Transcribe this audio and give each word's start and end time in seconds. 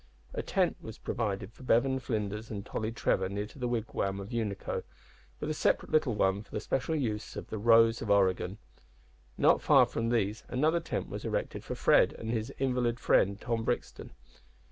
A 0.33 0.41
tent 0.41 0.77
was 0.81 0.97
provided 0.97 1.53
for 1.53 1.61
Bevan, 1.61 1.99
Flinders, 1.99 2.49
and 2.49 2.65
Tolly 2.65 2.91
Trevor 2.91 3.29
near 3.29 3.45
to 3.45 3.59
the 3.59 3.67
wigwam 3.67 4.19
of 4.19 4.29
Unaco, 4.31 4.81
with 5.39 5.47
a 5.47 5.53
separate 5.53 5.91
little 5.91 6.15
one 6.15 6.41
for 6.41 6.49
the 6.49 6.59
special 6.59 6.95
use 6.95 7.35
of 7.35 7.51
the 7.51 7.59
Rose 7.59 8.01
of 8.01 8.09
Oregon. 8.09 8.57
Not 9.37 9.61
far 9.61 9.85
from 9.85 10.09
these 10.09 10.43
another 10.47 10.79
tent 10.79 11.07
was 11.07 11.23
erected 11.23 11.63
for 11.63 11.75
Fred 11.75 12.13
and 12.13 12.31
his 12.31 12.51
invalid 12.57 12.99
friend 12.99 13.39
Tom 13.39 13.63
Brixton. 13.63 14.09